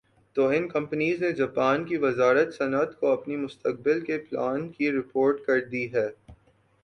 تو 0.35 0.43
ان 0.47 0.67
کمپنیز 0.67 1.21
نےجاپان 1.23 1.83
کی 1.85 1.97
وزارت 1.97 2.53
صنعت 2.53 2.99
کو 2.99 3.11
اپنے 3.11 3.35
مستقبل 3.37 3.99
کے 4.05 4.17
پلان 4.19 4.67
کی 4.69 4.91
رپورٹ 4.91 5.45
کر 5.45 5.59
دی 5.71 5.85
ھے 5.93 6.07